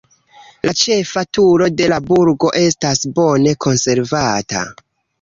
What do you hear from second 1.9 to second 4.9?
la burgo estas bone konservata.